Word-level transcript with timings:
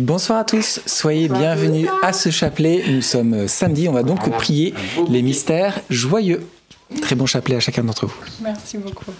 Bonsoir 0.00 0.38
à 0.38 0.44
tous, 0.44 0.80
soyez 0.86 1.28
bienvenus 1.28 1.86
à 2.02 2.14
ce 2.14 2.30
chapelet. 2.30 2.82
Nous 2.88 3.02
sommes 3.02 3.34
euh, 3.34 3.48
samedi, 3.48 3.86
on 3.86 3.92
va 3.92 4.02
donc 4.02 4.30
prier 4.30 4.72
les 5.10 5.20
mystères 5.20 5.78
joyeux. 5.90 6.48
Très 7.02 7.14
bon 7.14 7.26
chapelet 7.26 7.56
à 7.56 7.60
chacun 7.60 7.84
d'entre 7.84 8.06
vous. 8.06 8.16
Merci 8.40 8.78
beaucoup. 8.78 9.12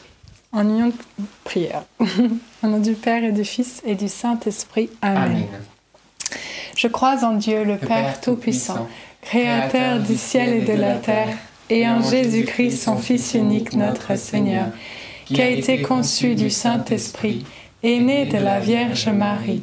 En 0.52 0.62
union 0.62 0.86
de 0.88 1.24
prière. 1.44 1.82
Au 2.62 2.66
nom 2.66 2.78
du 2.78 2.94
Père 2.94 3.22
et 3.22 3.32
du 3.32 3.44
Fils 3.44 3.82
et 3.84 3.94
du 3.94 4.08
Saint-Esprit. 4.08 4.88
Amen. 5.02 5.48
Je 6.74 6.88
crois 6.88 7.26
en 7.26 7.34
Dieu, 7.34 7.62
le 7.62 7.76
Père 7.76 8.18
Tout-Puissant, 8.22 8.88
Créateur 9.20 10.00
du 10.00 10.16
ciel 10.16 10.62
et 10.62 10.62
de 10.62 10.80
la 10.80 10.94
terre, 10.94 11.36
et 11.68 11.86
en 11.86 12.00
Jésus-Christ, 12.00 12.82
son 12.82 12.96
Fils 12.96 13.34
unique, 13.34 13.74
notre 13.74 14.16
Seigneur, 14.16 14.68
qui 15.26 15.42
a 15.42 15.50
été 15.50 15.82
conçu 15.82 16.34
du 16.34 16.48
Saint-Esprit, 16.48 17.44
est 17.82 18.00
né 18.00 18.24
de 18.24 18.38
la 18.38 18.60
Vierge 18.60 19.08
Marie, 19.08 19.62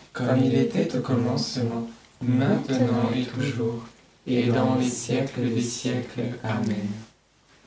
Comme 0.13 0.43
il 0.43 0.55
était 0.55 0.95
au 0.95 1.01
commencement, 1.01 1.87
maintenant 2.21 3.09
et 3.15 3.23
toujours, 3.23 3.85
et 4.27 4.43
dans 4.43 4.75
les 4.75 4.89
siècles 4.89 5.53
des 5.53 5.61
siècles. 5.61 6.37
Amen. 6.43 6.87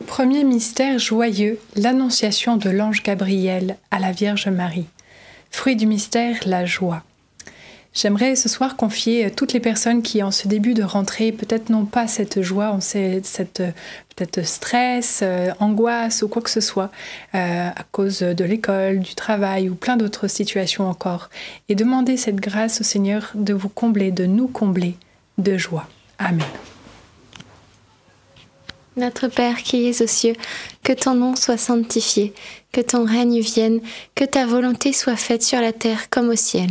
Premier 0.06 0.44
mystère 0.44 0.99
joyeux, 0.99 1.59
l'annonciation 1.77 2.56
de 2.56 2.69
l'ange 2.69 3.03
Gabriel 3.03 3.77
à 3.91 3.99
la 3.99 4.12
Vierge 4.12 4.49
Marie. 4.49 4.87
Fruit 5.50 5.77
du 5.77 5.87
mystère, 5.87 6.37
la 6.47 6.66
joie. 6.66 7.03
J'aimerais 7.94 8.34
ce 8.34 8.49
soir 8.49 8.77
confier 8.77 9.31
toutes 9.31 9.53
les 9.53 9.60
personnes 9.60 10.03
qui, 10.03 10.21
en 10.25 10.32
ce 10.32 10.49
début 10.49 10.75
de 10.75 10.82
rentrée, 10.82 11.31
peut-être 11.31 11.71
n'ont 11.71 11.84
pas 11.84 12.09
cette 12.09 12.43
joie, 12.43 12.72
ont 12.72 12.81
cette 12.81 13.62
peut-être 14.16 14.44
stress, 14.44 15.21
euh, 15.22 15.50
angoisse 15.60 16.22
ou 16.22 16.28
quoi 16.28 16.43
que 16.43 16.50
ce 16.50 16.60
soit, 16.60 16.91
euh, 17.34 17.69
à 17.69 17.83
cause 17.93 18.21
de 18.21 18.44
l'école, 18.44 19.00
du 19.00 19.15
travail 19.15 19.69
ou 19.69 19.75
plein 19.75 19.97
d'autres 19.97 20.28
situations 20.28 20.88
encore, 20.88 21.31
et 21.69 21.75
demander 21.75 22.16
cette 22.16 22.37
grâce 22.37 22.81
au 22.81 22.84
Seigneur 22.84 23.31
de 23.34 23.54
vous 23.54 23.69
combler, 23.69 24.10
de 24.10 24.27
nous 24.27 24.49
combler 24.49 24.97
de 25.38 25.56
joie. 25.56 25.88
Amen. 26.19 26.47
Notre 28.97 29.27
Père 29.27 29.62
qui 29.62 29.88
es 29.88 30.03
aux 30.03 30.06
cieux, 30.06 30.34
que 30.84 30.93
ton 30.93 31.15
nom 31.15 31.34
soit 31.34 31.59
sanctifié, 31.59 32.33
que 32.71 32.81
ton 32.81 33.04
règne 33.04 33.41
vienne, 33.41 33.81
que 34.15 34.25
ta 34.25 34.47
volonté 34.47 34.93
soit 34.93 35.16
faite 35.16 35.43
sur 35.43 35.60
la 35.60 35.72
terre 35.72 36.10
comme 36.10 36.28
au 36.28 36.37
ciel. 36.37 36.71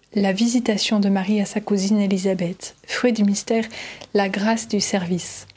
la 0.13 0.33
visitation 0.33 0.99
de 0.99 1.09
Marie 1.09 1.41
à 1.41 1.45
sa 1.45 1.61
cousine 1.61 1.99
Élisabeth. 1.99 2.75
Fruit 2.85 3.13
du 3.13 3.23
mystère, 3.23 3.65
la 4.13 4.29
grâce 4.29 4.67
du 4.67 4.81
service. 4.81 5.47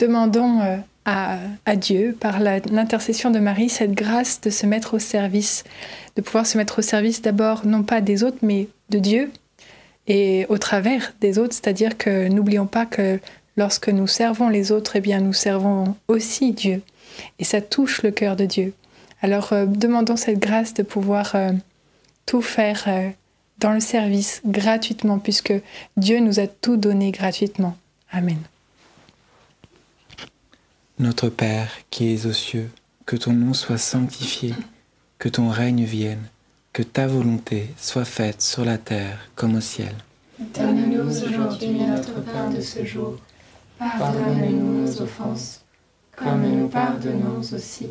Demandons 0.00 0.60
euh, 0.60 0.76
à, 1.04 1.76
Dieu, 1.76 2.16
par 2.18 2.40
l'intercession 2.40 3.30
de 3.30 3.38
Marie, 3.38 3.68
cette 3.68 3.92
grâce 3.92 4.40
de 4.40 4.50
se 4.50 4.66
mettre 4.66 4.94
au 4.94 4.98
service, 4.98 5.64
de 6.16 6.22
pouvoir 6.22 6.46
se 6.46 6.58
mettre 6.58 6.80
au 6.80 6.82
service 6.82 7.22
d'abord 7.22 7.66
non 7.66 7.82
pas 7.82 8.00
des 8.00 8.24
autres, 8.24 8.38
mais 8.42 8.68
de 8.90 8.98
Dieu, 8.98 9.30
et 10.08 10.46
au 10.48 10.58
travers 10.58 11.14
des 11.20 11.38
autres, 11.38 11.54
c'est-à-dire 11.54 11.96
que 11.96 12.28
n'oublions 12.28 12.66
pas 12.66 12.86
que 12.86 13.20
lorsque 13.56 13.88
nous 13.88 14.06
servons 14.06 14.48
les 14.48 14.72
autres, 14.72 14.96
eh 14.96 15.00
bien 15.00 15.20
nous 15.20 15.32
servons 15.32 15.94
aussi 16.08 16.52
Dieu, 16.52 16.82
et 17.38 17.44
ça 17.44 17.60
touche 17.60 18.02
le 18.02 18.10
cœur 18.10 18.34
de 18.34 18.46
Dieu. 18.46 18.74
Alors 19.22 19.52
euh, 19.52 19.66
demandons 19.66 20.16
cette 20.16 20.40
grâce 20.40 20.74
de 20.74 20.82
pouvoir 20.82 21.34
euh, 21.34 21.52
tout 22.26 22.42
faire 22.42 22.84
dans 23.58 23.72
le 23.72 23.80
service 23.80 24.40
gratuitement, 24.44 25.18
puisque 25.18 25.54
Dieu 25.96 26.20
nous 26.20 26.40
a 26.40 26.46
tout 26.46 26.76
donné 26.76 27.12
gratuitement. 27.12 27.76
Amen. 28.10 28.38
Notre 30.98 31.28
Père 31.28 31.70
qui 31.90 32.12
es 32.12 32.26
aux 32.26 32.32
cieux, 32.32 32.70
que 33.06 33.16
ton 33.16 33.32
nom 33.32 33.54
soit 33.54 33.78
sanctifié, 33.78 34.54
que 35.18 35.28
ton 35.28 35.48
règne 35.48 35.84
vienne, 35.84 36.22
que 36.72 36.82
ta 36.82 37.06
volonté 37.06 37.68
soit 37.76 38.04
faite 38.04 38.42
sur 38.42 38.64
la 38.64 38.78
terre 38.78 39.18
comme 39.34 39.56
au 39.56 39.60
ciel. 39.60 39.94
Donne-nous 40.38 41.20
aujourd'hui 41.20 41.78
notre 41.78 42.20
pain 42.24 42.50
de 42.50 42.60
ce 42.60 42.84
jour. 42.84 43.18
Pardonne-nous 43.78 44.82
nos 44.82 45.02
offenses, 45.02 45.62
comme 46.16 46.42
nous 46.42 46.68
pardonnons 46.68 47.40
aussi 47.40 47.88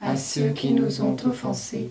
à 0.00 0.16
ceux 0.16 0.50
qui 0.50 0.72
nous 0.72 1.00
ont 1.00 1.16
offensés. 1.24 1.90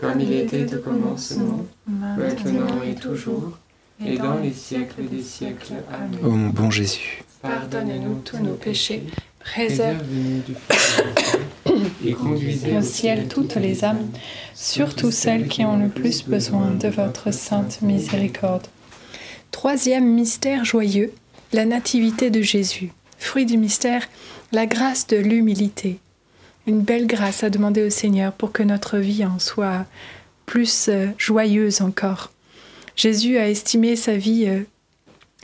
Comme 0.00 0.20
il 0.20 0.32
était 0.32 0.74
au 0.74 0.78
commencement, 0.78 1.66
maintenant 1.86 2.82
et 2.86 2.94
toujours, 2.94 3.58
et 4.04 4.16
dans 4.16 4.38
les 4.38 4.52
siècles 4.52 5.08
des 5.10 5.22
siècles. 5.22 5.74
Amen. 5.92 6.18
Ô 6.24 6.30
mon 6.30 6.50
bon 6.50 6.70
Jésus, 6.70 7.24
Pardonnez-nous 7.42 8.20
tous 8.24 8.38
nos 8.38 8.54
péchés, 8.54 9.02
préserve 9.40 9.98
Préservez-nous 9.98 10.42
du 10.42 10.54
feu 10.54 11.04
et 12.04 12.12
conduisez 12.12 12.76
au 12.76 12.82
ciel 12.82 13.28
toutes 13.28 13.56
les 13.56 13.84
âmes, 13.84 14.08
surtout 14.54 15.10
celles 15.10 15.48
qui 15.48 15.64
ont 15.64 15.76
le 15.76 15.88
plus 15.88 16.24
besoin 16.24 16.70
de 16.70 16.88
votre 16.88 17.32
sainte 17.32 17.82
miséricorde. 17.82 18.66
Troisième 19.50 20.06
mystère 20.06 20.64
joyeux, 20.64 21.12
la 21.52 21.64
nativité 21.64 22.30
de 22.30 22.42
Jésus. 22.42 22.92
Fruit 23.18 23.46
du 23.46 23.56
mystère, 23.56 24.08
la 24.52 24.66
grâce 24.66 25.06
de 25.06 25.16
l'humilité. 25.16 25.98
Une 26.68 26.82
belle 26.82 27.06
grâce 27.06 27.44
à 27.44 27.48
demander 27.48 27.82
au 27.82 27.88
Seigneur 27.88 28.30
pour 28.34 28.52
que 28.52 28.62
notre 28.62 28.98
vie 28.98 29.24
en 29.24 29.38
soit 29.38 29.86
plus 30.44 30.90
euh, 30.90 31.06
joyeuse 31.16 31.80
encore. 31.80 32.30
Jésus 32.94 33.38
a 33.38 33.48
estimé 33.48 33.96
sa 33.96 34.18
vie, 34.18 34.44
euh, 34.46 34.64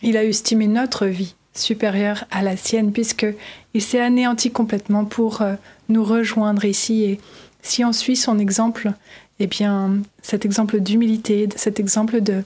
il 0.02 0.18
a 0.18 0.24
estimé 0.24 0.66
notre 0.66 1.06
vie 1.06 1.34
supérieure 1.54 2.26
à 2.30 2.42
la 2.42 2.58
sienne 2.58 2.92
puisque 2.92 3.26
il 3.72 3.80
s'est 3.80 4.02
anéanti 4.02 4.50
complètement 4.50 5.06
pour 5.06 5.40
euh, 5.40 5.54
nous 5.88 6.04
rejoindre 6.04 6.66
ici 6.66 7.04
et 7.04 7.20
si 7.62 7.86
on 7.86 7.94
suit 7.94 8.16
son 8.16 8.38
exemple, 8.38 8.92
eh 9.40 9.46
bien 9.46 10.02
cet 10.20 10.44
exemple 10.44 10.78
d'humilité, 10.80 11.48
cet 11.56 11.80
exemple 11.80 12.20
de, 12.20 12.42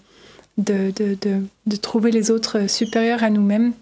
de, 0.56 0.92
de, 0.94 1.76
trouver 1.76 2.12
les 2.12 2.30
autres 2.30 2.70
supérieurs 2.70 3.24
à 3.24 3.30
nous-mêmes, 3.30 3.72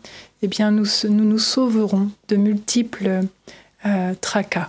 eh 0.41 0.49
bien 0.49 0.71
nous, 0.71 0.87
nous 1.11 1.39
sauverons 1.39 2.09
de 2.29 2.37
multiples 2.37 3.21
tracas. 4.23 4.69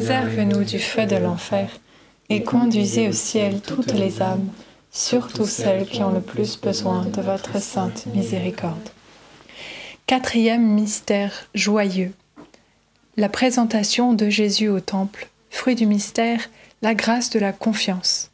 Préserve-nous 0.00 0.64
du 0.64 0.78
feu 0.78 1.04
de 1.04 1.16
l'enfer, 1.16 1.68
et 2.30 2.42
conduisez 2.42 3.08
au 3.08 3.12
ciel 3.12 3.60
toutes 3.60 3.92
les 3.92 4.22
âmes, 4.22 4.48
surtout 4.90 5.44
celles 5.44 5.84
qui 5.84 6.02
ont 6.02 6.10
le 6.10 6.22
plus 6.22 6.58
besoin 6.58 7.04
de 7.04 7.20
votre 7.20 7.60
sainte 7.60 8.06
miséricorde. 8.14 8.88
Quatrième 10.06 10.66
mystère 10.66 11.48
joyeux. 11.54 12.12
La 13.18 13.28
présentation 13.28 14.14
de 14.14 14.30
Jésus 14.30 14.68
au 14.68 14.80
Temple, 14.80 15.28
fruit 15.50 15.74
du 15.74 15.84
mystère, 15.84 16.48
la 16.80 16.94
grâce 16.94 17.28
de 17.28 17.38
la 17.38 17.52
confiance. 17.52 18.30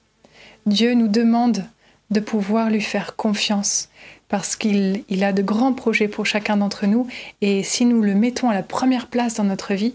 Dieu 0.66 0.94
nous 0.94 1.09
demande 1.09 1.64
de 2.12 2.20
pouvoir 2.20 2.70
lui 2.70 2.81
faire 2.81 3.16
confiance 3.16 3.88
parce 4.29 4.55
qu'il 4.55 5.02
il 5.09 5.24
a 5.24 5.33
de 5.33 5.42
grands 5.42 5.72
projets 5.72 6.09
pour 6.09 6.26
chacun 6.26 6.59
d'entre 6.59 6.87
nous 6.87 7.09
et 7.40 7.64
si 7.64 7.85
nous 7.85 8.02
le 8.02 8.14
mettons 8.14 8.50
à 8.50 8.55
la 8.55 8.62
première 8.62 9.09
place 9.09 9.35
dans 9.35 9.44
notre 9.44 9.74
vie, 9.74 9.94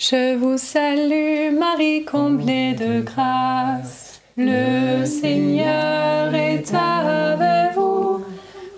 Je 0.00 0.36
vous 0.36 0.58
salue 0.58 1.52
Marie, 1.58 2.04
comblée 2.04 2.72
de 2.72 3.00
grâce. 3.00 4.20
Le 4.36 5.04
Seigneur 5.04 6.32
est 6.32 6.72
avec 6.72 7.74
vous. 7.74 8.24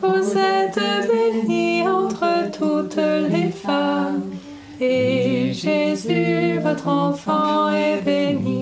Vous 0.01 0.39
êtes 0.39 0.81
bénie 1.13 1.87
entre 1.87 2.51
toutes 2.51 2.97
les 2.97 3.51
femmes. 3.51 4.31
Et 4.81 5.53
Jésus, 5.53 6.59
votre 6.59 6.89
enfant, 6.89 7.71
est 7.71 8.01
béni. 8.01 8.60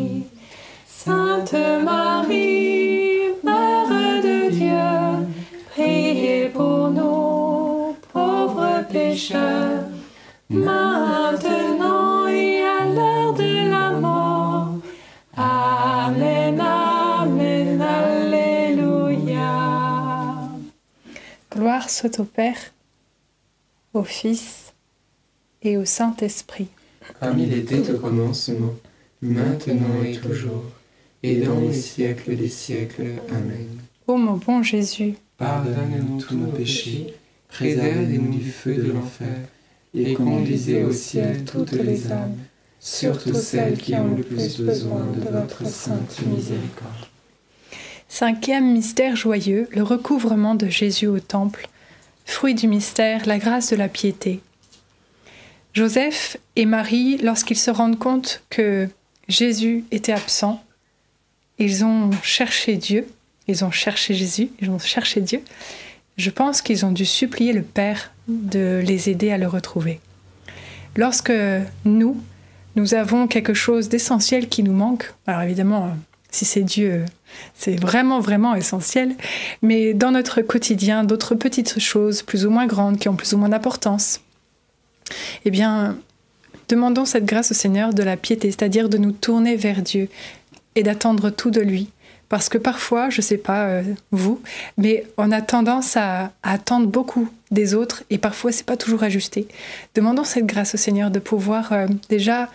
Soit 21.99 22.21
au 22.21 22.25
Père, 22.25 22.59
au 23.93 24.05
Fils 24.05 24.73
et 25.63 25.77
au 25.77 25.85
Saint-Esprit. 25.85 26.69
Comme 27.19 27.41
il 27.41 27.53
était 27.53 27.91
au 27.91 27.99
commencement, 27.99 28.75
maintenant 29.21 30.05
et 30.05 30.13
toujours, 30.17 30.63
et 31.25 31.41
dans 31.41 31.59
les 31.59 31.73
siècles 31.73 32.37
des 32.37 32.49
siècles. 32.49 33.15
Amen. 33.31 33.67
Ô 34.07 34.17
mon 34.17 34.37
bon 34.37 34.63
Jésus, 34.63 35.15
Pardonne-nous 35.39 36.21
tous 36.21 36.37
nos 36.37 36.53
péchés, 36.53 37.15
préservez-nous 37.49 38.31
du 38.31 38.49
feu 38.49 38.75
de 38.75 38.93
l'enfer, 38.93 39.37
et 39.93 40.15
conduisez 40.15 40.85
au 40.85 40.93
ciel 40.93 41.45
toutes 41.45 41.73
les 41.73 42.13
âmes, 42.13 42.37
surtout 42.79 43.35
celles 43.35 43.77
qui 43.77 43.97
ont 43.97 44.15
le 44.15 44.23
plus 44.23 44.61
besoin 44.61 45.05
de 45.17 45.29
votre 45.29 45.67
sainte 45.67 46.21
miséricorde. 46.29 47.09
Cinquième 48.09 48.73
mystère 48.73 49.17
joyeux, 49.17 49.67
le 49.73 49.83
recouvrement 49.83 50.55
de 50.55 50.69
Jésus 50.69 51.09
au 51.09 51.19
temple. 51.19 51.69
Fruit 52.29 52.55
du 52.55 52.69
mystère, 52.69 53.27
la 53.27 53.39
grâce 53.39 53.71
de 53.71 53.77
la 53.77 53.89
piété. 53.89 54.41
Joseph 55.73 56.37
et 56.57 56.67
Marie, 56.67 57.17
lorsqu'ils 57.17 57.59
se 57.59 57.71
rendent 57.71 57.99
compte 57.99 58.43
que 58.51 58.87
Jésus 59.29 59.85
était 59.91 60.13
absent, 60.13 60.63
ils 61.59 61.87
ont 61.87 62.11
cherché 62.23 62.77
Dieu, 62.77 63.09
ils 63.49 63.65
ont 63.65 63.71
cherché 63.71 64.15
Jésus, 64.15 64.51
ils 64.61 64.71
ont 64.71 64.79
cherché 64.79 65.23
Dieu. 65.23 65.41
Je 66.19 66.29
pense 66.29 66.61
qu'ils 66.61 66.85
ont 66.85 66.93
dû 66.93 67.07
supplier 67.07 67.55
le 67.55 67.63
Père 67.63 68.13
de 68.29 68.83
les 68.85 69.09
aider 69.09 69.33
à 69.33 69.39
le 69.39 69.49
retrouver. 69.49 69.99
Lorsque 70.97 71.33
nous, 71.87 72.23
nous 72.77 72.93
avons 72.93 73.27
quelque 73.27 73.55
chose 73.55 73.89
d'essentiel 73.89 74.49
qui 74.49 74.63
nous 74.63 74.75
manque, 74.75 75.15
alors 75.27 75.43
évidemment, 75.43 75.97
si 76.31 76.45
c'est 76.45 76.63
Dieu, 76.63 77.07
c'est 77.55 77.77
vraiment, 77.77 78.21
vraiment 78.21 78.55
essentiel, 78.55 79.15
mais 79.63 79.95
dans 79.95 80.11
notre 80.11 80.41
quotidien, 80.43 81.05
d'autres 81.05 81.35
petites 81.35 81.79
choses 81.79 82.23
plus 82.23 82.47
ou 82.47 82.51
moins 82.51 82.67
grandes, 82.67 82.99
qui 82.99 83.09
ont 83.09 83.17
plus 83.17 83.33
ou 83.33 83.39
moins 83.39 83.49
d'importance, 83.49 84.21
eh 85.45 85.51
bien, 85.51 85.97
demandons 86.69 87.05
cette 87.05 87.25
grâce 87.25 87.51
au 87.51 87.55
Seigneur 87.55 87.95
de 87.95 88.03
la 88.03 88.17
piété, 88.17 88.51
c'est-à-dire 88.51 88.89
de 88.89 88.99
nous 88.99 89.13
tourner 89.13 89.57
vers 89.57 89.83
Dieu 89.83 90.09
et 90.75 90.83
d'attendre 90.83 91.31
tout 91.31 91.51
de 91.51 91.61
lui. 91.61 91.91
Parce 92.29 92.51
que 92.51 92.59
parfois, 92.59 93.09
je 93.09 93.19
ne 93.19 93.23
sais 93.23 93.39
pas 93.39 93.69
euh, 93.69 93.83
vous, 94.11 94.43
mais 94.77 95.07
on 95.17 95.33
a 95.33 95.41
tendance 95.41 95.97
à, 95.97 96.33
attendre 96.43 96.87
beaucoup 96.87 97.31
des 97.51 97.75
autres 97.75 98.05
et 98.11 98.19
parfois 98.19 98.53
c'est 98.53 98.67
pas 98.67 98.77
toujours 98.77 99.03
ajusté. 99.03 99.49
Demandons 99.95 100.25
cette 100.25 100.45
grâce 100.45 100.75
au 100.75 100.77
Seigneur 100.77 101.11
de 101.11 101.21
pouvoir 101.21 101.73
euh, 101.73 101.87
déjà 102.11 102.51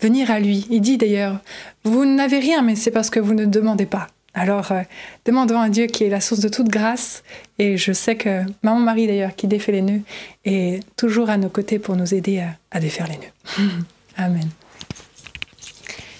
venir 0.00 0.30
à 0.30 0.40
lui. 0.40 0.66
Il 0.70 0.80
dit 0.80 0.98
d'ailleurs, 0.98 1.40
vous 1.84 2.04
n'avez 2.04 2.38
rien, 2.38 2.62
mais 2.62 2.76
c'est 2.76 2.90
parce 2.90 3.10
que 3.10 3.20
vous 3.20 3.34
ne 3.34 3.44
demandez 3.44 3.86
pas. 3.86 4.08
Alors, 4.34 4.70
euh, 4.70 4.82
demandons 5.24 5.58
à 5.58 5.70
Dieu 5.70 5.86
qui 5.86 6.04
est 6.04 6.10
la 6.10 6.20
source 6.20 6.40
de 6.40 6.48
toute 6.48 6.68
grâce. 6.68 7.22
Et 7.58 7.78
je 7.78 7.92
sais 7.92 8.16
que 8.16 8.42
Maman 8.62 8.80
Marie, 8.80 9.06
d'ailleurs, 9.06 9.34
qui 9.34 9.46
défait 9.46 9.72
les 9.72 9.82
nœuds, 9.82 10.02
est 10.44 10.82
toujours 10.96 11.30
à 11.30 11.38
nos 11.38 11.48
côtés 11.48 11.78
pour 11.78 11.96
nous 11.96 12.12
aider 12.14 12.40
à, 12.40 12.50
à 12.70 12.80
défaire 12.80 13.08
les 13.08 13.16
nœuds. 13.16 13.72
Amen. 14.16 14.48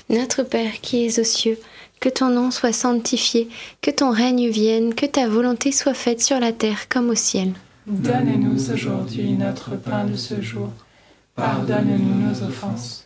Notre 0.08 0.44
Père 0.44 0.80
qui 0.80 1.04
es 1.04 1.20
aux 1.20 1.24
cieux, 1.24 1.58
que 2.00 2.08
ton 2.08 2.30
nom 2.30 2.50
soit 2.50 2.72
sanctifié, 2.72 3.48
que 3.82 3.90
ton 3.90 4.10
règne 4.10 4.48
vienne, 4.48 4.94
que 4.94 5.06
ta 5.06 5.28
volonté 5.28 5.72
soit 5.72 5.94
faite 5.94 6.22
sur 6.22 6.38
la 6.38 6.52
terre 6.52 6.88
comme 6.88 7.10
au 7.10 7.14
ciel. 7.14 7.52
Donne-nous 7.86 8.72
aujourd'hui 8.72 9.32
notre 9.32 9.76
pain 9.76 10.04
de 10.04 10.16
ce 10.16 10.40
jour. 10.40 10.70
Pardonne-nous 11.34 12.28
nos 12.28 12.42
offenses, 12.42 13.05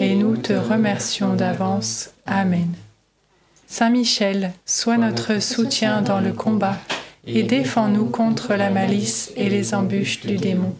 et 0.00 0.14
nous 0.14 0.36
te 0.36 0.54
remercions 0.54 1.34
d'avance. 1.34 2.10
Amen. 2.26 2.72
Saint 3.68 3.90
Michel, 3.90 4.52
sois 4.64 4.96
notre 4.96 5.40
soutien 5.40 6.02
dans 6.02 6.20
le 6.20 6.32
combat, 6.32 6.78
et 7.26 7.42
défends-nous 7.42 8.06
contre 8.06 8.54
la 8.54 8.70
malice 8.70 9.30
et 9.36 9.50
les 9.50 9.74
embûches 9.74 10.22
du 10.22 10.38
démon. 10.38 10.74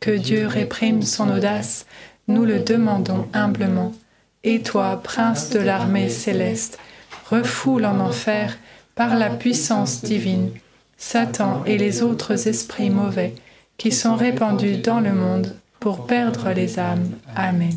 Que 0.00 0.10
Dieu 0.10 0.46
réprime 0.46 1.02
son 1.02 1.30
audace, 1.30 1.86
nous 2.28 2.44
le 2.44 2.58
demandons 2.58 3.28
humblement. 3.32 3.94
Et 4.42 4.62
toi, 4.62 5.00
prince 5.02 5.50
de 5.50 5.60
l'armée 5.60 6.08
céleste, 6.08 6.78
refoule 7.30 7.86
en 7.86 8.00
enfer, 8.00 8.58
par 8.96 9.16
la 9.16 9.30
puissance 9.30 10.02
divine, 10.02 10.50
Satan 10.96 11.62
et 11.66 11.78
les 11.78 12.02
autres 12.02 12.48
esprits 12.48 12.90
mauvais 12.90 13.34
qui 13.78 13.92
sont 13.92 14.16
répandus 14.16 14.78
dans 14.78 15.00
le 15.00 15.12
monde 15.12 15.54
pour 15.78 16.06
perdre 16.06 16.50
les 16.50 16.78
âmes. 16.78 17.10
Amen. 17.34 17.76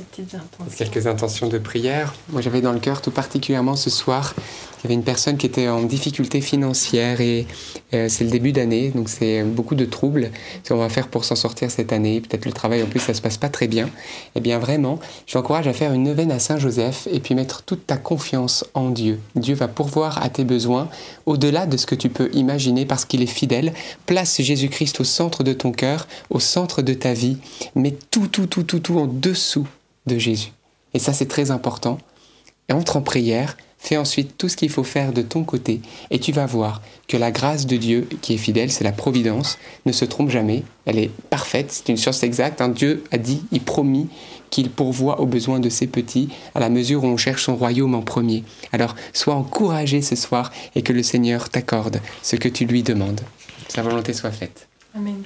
Des 0.00 0.06
petites 0.06 0.34
intentions. 0.34 0.76
Quelques 0.78 1.06
intentions 1.06 1.48
de 1.48 1.58
prière. 1.58 2.14
Moi, 2.30 2.40
j'avais 2.40 2.62
dans 2.62 2.72
le 2.72 2.80
cœur 2.80 3.02
tout 3.02 3.10
particulièrement 3.10 3.76
ce 3.76 3.90
soir, 3.90 4.34
il 4.80 4.84
y 4.84 4.86
avait 4.86 4.94
une 4.94 5.04
personne 5.04 5.36
qui 5.36 5.44
était 5.44 5.68
en 5.68 5.82
difficulté 5.82 6.40
financière 6.40 7.20
et 7.20 7.46
euh, 7.92 8.08
c'est 8.08 8.24
le 8.24 8.30
début 8.30 8.52
d'année, 8.52 8.88
donc 8.94 9.10
c'est 9.10 9.42
beaucoup 9.42 9.74
de 9.74 9.84
troubles. 9.84 10.30
Ce 10.64 10.72
qu'on 10.72 10.78
va 10.78 10.88
faire 10.88 11.08
pour 11.08 11.26
s'en 11.26 11.36
sortir 11.36 11.70
cette 11.70 11.92
année, 11.92 12.22
peut-être 12.22 12.46
le 12.46 12.52
travail 12.52 12.82
en 12.82 12.86
plus, 12.86 13.00
ça 13.00 13.12
se 13.12 13.20
passe 13.20 13.36
pas 13.36 13.50
très 13.50 13.68
bien. 13.68 13.90
Eh 14.36 14.40
bien, 14.40 14.58
vraiment, 14.58 14.98
je 15.26 15.34
t'encourage 15.34 15.68
à 15.68 15.74
faire 15.74 15.92
une 15.92 16.04
neuvaine 16.04 16.32
à 16.32 16.38
Saint-Joseph 16.38 17.08
et 17.12 17.20
puis 17.20 17.34
mettre 17.34 17.62
toute 17.62 17.86
ta 17.86 17.98
confiance 17.98 18.64
en 18.72 18.88
Dieu. 18.88 19.20
Dieu 19.34 19.54
va 19.54 19.68
pourvoir 19.68 20.22
à 20.22 20.30
tes 20.30 20.44
besoins 20.44 20.88
au-delà 21.26 21.66
de 21.66 21.76
ce 21.76 21.84
que 21.84 21.94
tu 21.94 22.08
peux 22.08 22.30
imaginer 22.32 22.86
parce 22.86 23.04
qu'il 23.04 23.20
est 23.20 23.26
fidèle. 23.26 23.74
Place 24.06 24.40
Jésus-Christ 24.40 25.00
au 25.00 25.04
centre 25.04 25.44
de 25.44 25.52
ton 25.52 25.72
cœur, 25.72 26.08
au 26.30 26.40
centre 26.40 26.80
de 26.80 26.94
ta 26.94 27.12
vie. 27.12 27.36
Mets 27.74 27.98
tout, 28.10 28.28
tout, 28.28 28.46
tout, 28.46 28.62
tout, 28.62 28.80
tout 28.80 28.98
en 28.98 29.06
dessous 29.06 29.68
Jésus. 30.18 30.52
Et 30.94 30.98
ça, 30.98 31.12
c'est 31.12 31.28
très 31.28 31.50
important. 31.50 31.98
Entre 32.70 32.96
en 32.96 33.02
prière, 33.02 33.56
fais 33.78 33.96
ensuite 33.96 34.36
tout 34.36 34.48
ce 34.48 34.56
qu'il 34.56 34.70
faut 34.70 34.84
faire 34.84 35.12
de 35.12 35.22
ton 35.22 35.42
côté, 35.42 35.80
et 36.10 36.20
tu 36.20 36.32
vas 36.32 36.46
voir 36.46 36.82
que 37.08 37.16
la 37.16 37.30
grâce 37.30 37.66
de 37.66 37.76
Dieu, 37.76 38.08
qui 38.20 38.34
est 38.34 38.38
fidèle, 38.38 38.70
c'est 38.70 38.84
la 38.84 38.92
providence, 38.92 39.58
ne 39.86 39.92
se 39.92 40.04
trompe 40.04 40.28
jamais, 40.28 40.62
elle 40.84 40.98
est 40.98 41.10
parfaite, 41.30 41.72
c'est 41.72 41.88
une 41.88 41.96
science 41.96 42.22
exacte. 42.22 42.60
hein. 42.60 42.68
Dieu 42.68 43.02
a 43.10 43.18
dit, 43.18 43.42
il 43.52 43.62
promit 43.62 44.08
qu'il 44.50 44.70
pourvoit 44.70 45.20
aux 45.20 45.26
besoins 45.26 45.60
de 45.60 45.70
ses 45.70 45.86
petits 45.86 46.28
à 46.54 46.60
la 46.60 46.68
mesure 46.68 47.04
où 47.04 47.06
on 47.06 47.16
cherche 47.16 47.44
son 47.44 47.56
royaume 47.56 47.94
en 47.94 48.02
premier. 48.02 48.44
Alors, 48.72 48.94
sois 49.12 49.34
encouragé 49.34 50.02
ce 50.02 50.14
soir 50.14 50.52
et 50.74 50.82
que 50.82 50.92
le 50.92 51.02
Seigneur 51.02 51.48
t'accorde 51.48 52.00
ce 52.22 52.36
que 52.36 52.48
tu 52.48 52.66
lui 52.66 52.82
demandes. 52.82 53.20
Sa 53.68 53.82
volonté 53.82 54.12
soit 54.12 54.32
faite. 54.32 54.68
Amen. 54.94 55.22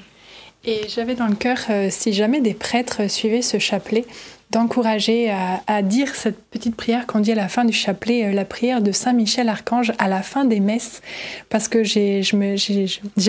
Et 0.66 0.88
j'avais 0.88 1.14
dans 1.14 1.26
le 1.26 1.34
cœur, 1.34 1.58
euh, 1.70 1.88
si 1.90 2.12
jamais 2.12 2.40
des 2.40 2.54
prêtres 2.54 3.10
suivaient 3.10 3.42
ce 3.42 3.58
chapelet, 3.58 4.06
d'encourager 4.54 5.34
à, 5.66 5.82
dire 5.82 6.14
cette 6.14 6.38
petite 6.44 6.76
prière 6.76 7.08
qu'on 7.08 7.18
dit 7.18 7.32
à 7.32 7.34
la 7.34 7.48
fin 7.48 7.64
du 7.64 7.72
chapelet, 7.72 8.26
euh, 8.26 8.32
la 8.32 8.44
prière 8.44 8.80
de 8.80 8.92
Saint 8.92 9.12
Michel 9.12 9.48
Archange 9.48 9.92
à 9.98 10.08
la 10.08 10.22
fin 10.22 10.44
des 10.44 10.60
messes, 10.60 11.02
parce 11.48 11.66
que 11.66 11.82
j'ai 11.82 12.22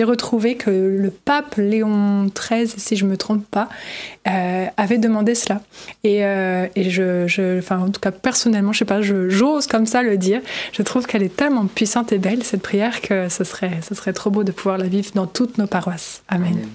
retrouvé 0.04 0.54
que 0.54 0.70
le 0.70 1.10
pape 1.10 1.56
Léon 1.56 2.30
XIII, 2.32 2.68
si 2.68 2.94
je 2.94 3.04
me 3.04 3.16
trompe 3.16 3.44
pas, 3.44 3.68
euh, 4.28 4.66
avait 4.76 4.98
demandé 4.98 5.34
cela. 5.34 5.60
Et, 6.04 6.24
euh, 6.24 6.68
et 6.76 6.90
je, 6.90 7.58
enfin, 7.58 7.80
en 7.80 7.90
tout 7.90 8.00
cas 8.00 8.12
personnellement, 8.12 8.72
je 8.72 8.78
sais 8.78 8.84
pas, 8.84 9.02
j'ose 9.02 9.66
comme 9.66 9.86
ça 9.86 10.04
le 10.04 10.16
dire. 10.16 10.40
Je 10.72 10.82
trouve 10.82 11.06
qu'elle 11.06 11.24
est 11.24 11.34
tellement 11.34 11.66
puissante 11.66 12.12
et 12.12 12.18
belle 12.18 12.44
cette 12.44 12.62
prière 12.62 13.00
que 13.00 13.28
ce 13.28 13.42
serait, 13.42 13.80
ce 13.86 13.96
serait 13.96 14.12
trop 14.12 14.30
beau 14.30 14.44
de 14.44 14.52
pouvoir 14.52 14.78
la 14.78 14.86
vivre 14.86 15.10
dans 15.14 15.26
toutes 15.26 15.58
nos 15.58 15.66
paroisses. 15.66 16.22
Amen. 16.28 16.68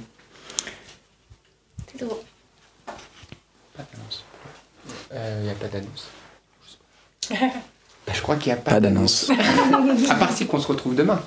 Euh, 2.01 2.05
Il 5.13 5.43
n'y 5.43 5.50
a 5.50 5.54
pas 5.54 5.67
d'annonce. 5.67 6.08
Bah, 8.08 8.13
je 8.15 8.21
crois 8.24 8.36
qu'il 8.36 8.52
n'y 8.52 8.58
a 8.58 8.62
pas, 8.62 8.71
Pas 8.71 8.80
d'annonce. 8.80 9.32
À 10.10 10.15
part 10.15 10.32
si 10.36 10.47
qu'on 10.47 10.60
se 10.60 10.67
retrouve 10.67 10.95
demain. 10.95 11.21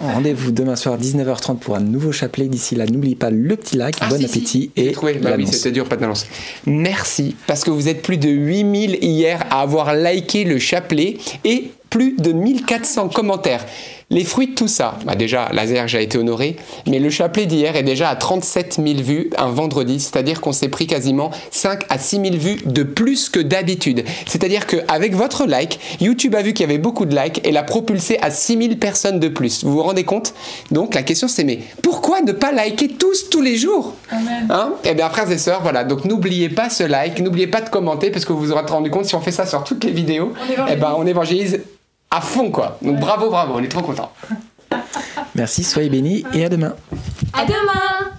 Rendez-vous 0.00 0.50
demain 0.52 0.76
soir 0.76 0.98
19h30 0.98 1.56
pour 1.56 1.76
un 1.76 1.80
nouveau 1.80 2.12
chapelet. 2.12 2.46
D'ici 2.46 2.74
là, 2.74 2.84
n'oubliez 2.84 3.14
pas 3.14 3.30
le 3.30 3.56
petit 3.56 3.78
like, 3.78 3.96
Ah, 4.02 4.08
bon 4.10 4.16
si, 4.16 4.22
si. 4.22 4.26
appétit 4.28 4.70
J'ai 4.76 4.88
et 4.90 4.92
trouvé. 4.92 5.14
Bah 5.14 5.30
oui, 5.34 5.46
c'était 5.46 5.72
dur, 5.72 5.88
pas 5.88 5.96
d'annonce. 5.96 6.26
Merci, 6.66 7.34
parce 7.46 7.64
que 7.64 7.70
vous 7.70 7.88
êtes 7.88 8.02
plus 8.02 8.18
de 8.18 8.28
8000 8.28 8.98
hier 9.02 9.46
à 9.50 9.62
avoir 9.62 9.94
liké 9.94 10.44
le 10.44 10.58
chapelet 10.58 11.16
et 11.42 11.70
plus 11.88 12.16
de 12.18 12.32
1400 12.32 13.08
commentaires. 13.08 13.64
Les 14.10 14.24
fruits 14.24 14.48
de 14.48 14.54
tout 14.54 14.68
ça, 14.68 14.98
bah 15.06 15.14
déjà, 15.14 15.48
Lazerge 15.52 15.94
a 15.94 16.00
été 16.00 16.18
honoré, 16.18 16.56
mais 16.86 16.98
le 16.98 17.10
chapelet 17.10 17.46
d'hier 17.46 17.74
est 17.76 17.82
déjà 17.82 18.08
à 18.08 18.16
37 18.16 18.80
000 18.84 19.00
vues 19.02 19.30
un 19.38 19.48
vendredi, 19.48 19.98
c'est-à-dire 20.00 20.40
qu'on 20.40 20.52
s'est 20.52 20.68
pris 20.68 20.86
quasiment 20.86 21.30
5 21.50 21.84
à 21.88 21.98
6 21.98 22.16
000 22.16 22.36
vues 22.36 22.60
de 22.66 22.82
plus 22.82 23.28
que 23.28 23.40
d'habitude. 23.40 24.04
C'est-à-dire 24.26 24.66
qu'avec 24.66 25.14
votre 25.14 25.46
like, 25.46 25.80
YouTube 26.00 26.34
a 26.34 26.42
vu 26.42 26.52
qu'il 26.52 26.66
y 26.66 26.68
avait 26.68 26.78
beaucoup 26.78 27.06
de 27.06 27.16
likes 27.16 27.40
et 27.44 27.52
l'a 27.52 27.62
propulsé 27.62 28.18
à 28.20 28.30
6 28.30 28.58
000 28.58 28.74
personnes 28.76 29.20
de 29.20 29.28
plus. 29.28 29.64
Vous 29.64 29.72
vous 29.72 29.82
rendez 29.82 30.04
compte? 30.04 30.34
Donc 30.70 30.94
la 30.94 31.02
question 31.02 31.28
c'est, 31.28 31.44
mais 31.44 31.60
pourquoi 31.82 32.20
ne 32.20 32.32
pas 32.32 32.52
liker 32.52 32.88
tous, 32.88 33.30
tous 33.30 33.40
les 33.40 33.56
jours? 33.56 33.94
Amen. 34.10 34.46
Hein? 34.50 34.74
Eh 34.84 34.94
bien, 34.94 35.08
frères 35.08 35.30
et 35.30 35.38
sœurs, 35.38 35.62
voilà. 35.62 35.84
Donc, 35.84 36.04
n'oubliez 36.04 36.48
pas 36.48 36.70
ce 36.70 36.84
like, 36.84 37.20
n'oubliez 37.20 37.46
pas 37.46 37.60
de 37.60 37.68
commenter, 37.68 38.10
parce 38.10 38.24
que 38.24 38.32
vous 38.32 38.40
vous 38.40 38.52
aurez 38.52 38.62
rendu 38.62 38.90
compte, 38.90 39.06
si 39.06 39.14
on 39.14 39.20
fait 39.20 39.32
ça 39.32 39.46
sur 39.46 39.64
toutes 39.64 39.84
les 39.84 39.90
vidéos, 39.90 40.32
eh 40.70 40.76
ben, 40.76 40.94
on 40.96 41.06
évangélise 41.06 41.60
à 42.14 42.20
fond, 42.20 42.50
quoi. 42.50 42.78
Donc, 42.80 43.00
bravo, 43.00 43.28
bravo, 43.28 43.54
on 43.56 43.62
est 43.62 43.68
trop 43.68 43.82
contents. 43.82 44.12
Merci, 45.34 45.64
soyez 45.64 45.90
bénis 45.90 46.24
et 46.32 46.44
à 46.44 46.48
demain. 46.48 46.74
À 47.32 47.44
demain 47.44 48.13